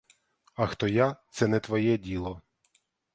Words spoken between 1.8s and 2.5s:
діло!